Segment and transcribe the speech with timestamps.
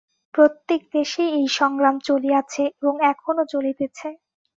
[0.33, 4.07] প্রত্যেক দেশেই এই সংগ্রাম চলিয়াছে, এবং এখনও চলিতেছে।